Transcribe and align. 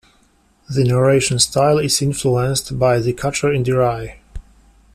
The 0.67 0.83
narration 0.83 1.37
style 1.37 1.77
is 1.77 2.01
influenced 2.01 2.79
by 2.79 2.97
The 2.97 3.13
Catcher 3.13 3.53
in 3.53 3.61
the 3.61 3.73
Rye. 3.73 4.17